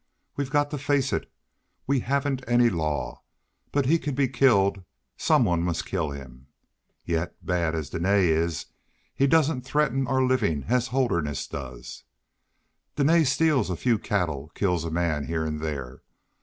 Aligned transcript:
We've 0.35 0.49
got 0.49 0.71
to 0.71 0.79
face 0.79 1.13
it. 1.13 1.31
We 1.85 1.99
haven't 1.99 2.43
any 2.47 2.71
law, 2.71 3.21
but 3.71 3.85
he 3.85 3.99
can 3.99 4.15
be 4.15 4.27
killed. 4.27 4.83
Some 5.15 5.45
one 5.45 5.61
must 5.61 5.85
kill 5.85 6.09
him. 6.09 6.47
Yet 7.05 7.35
bad 7.45 7.75
as 7.75 7.91
Dene 7.91 8.07
is, 8.07 8.65
he 9.13 9.27
doesn't 9.27 9.61
threaten 9.61 10.07
our 10.07 10.23
living 10.23 10.63
as 10.67 10.87
Holderness 10.87 11.45
does. 11.45 12.03
Dene 12.95 13.23
steals 13.25 13.69
a 13.69 13.75
few 13.75 13.99
cattle, 13.99 14.49
kills 14.55 14.85
a 14.85 14.89
man 14.89 15.27
here 15.27 15.45
and 15.45 15.61
there. 15.61 16.01